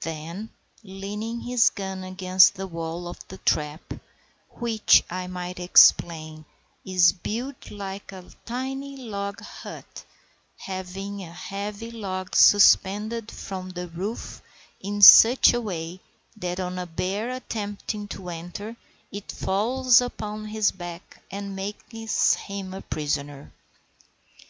[0.00, 0.50] Then,
[0.82, 3.94] leaning his gun against the wall of the trap
[4.50, 6.44] (which, I might explain,
[6.84, 10.04] is built like a tiny log hut,
[10.58, 14.42] having a heavy log suspended from the roof
[14.78, 16.00] in such a way
[16.36, 18.76] that on a bear attempting to enter
[19.10, 23.54] it falls upon his back and makes him a prisoner).